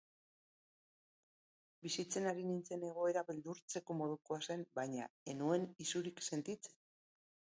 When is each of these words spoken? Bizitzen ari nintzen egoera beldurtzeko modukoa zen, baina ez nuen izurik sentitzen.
Bizitzen 1.87 2.29
ari 2.31 2.45
nintzen 2.47 2.85
egoera 2.87 3.23
beldurtzeko 3.29 3.97
modukoa 4.01 4.41
zen, 4.47 4.65
baina 4.79 5.07
ez 5.35 5.39
nuen 5.43 5.69
izurik 5.89 6.25
sentitzen. 6.31 6.77